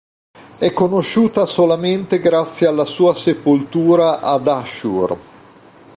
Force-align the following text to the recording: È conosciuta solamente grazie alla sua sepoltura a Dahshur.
È 0.57 0.71
conosciuta 0.73 1.45
solamente 1.45 2.17
grazie 2.19 2.65
alla 2.65 2.85
sua 2.85 3.13
sepoltura 3.13 4.19
a 4.19 4.39
Dahshur. 4.39 5.17